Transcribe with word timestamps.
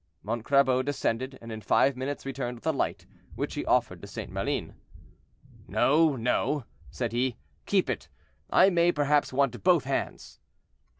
Montcrabeau 0.25 0.81
descended, 0.81 1.37
and 1.43 1.51
in 1.51 1.61
five 1.61 1.95
minutes 1.95 2.25
returned 2.25 2.55
with 2.57 2.65
a 2.65 2.71
light, 2.71 3.05
which 3.35 3.53
he 3.53 3.63
offered 3.67 4.01
to 4.01 4.07
St. 4.07 4.31
Maline. 4.31 4.73
"No, 5.67 6.15
no," 6.15 6.65
said 6.89 7.11
he; 7.11 7.37
"keep 7.67 7.87
it; 7.87 8.09
I 8.49 8.71
may, 8.71 8.91
perhaps, 8.91 9.31
want 9.31 9.61
both 9.63 9.83
hands." 9.83 10.39